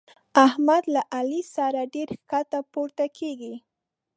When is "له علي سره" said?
0.93-1.81